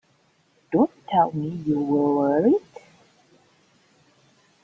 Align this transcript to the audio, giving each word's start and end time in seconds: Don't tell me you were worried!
Don't 0.71 0.89
tell 1.09 1.31
me 1.31 1.61
you 1.63 1.79
were 1.79 2.15
worried! 2.15 2.55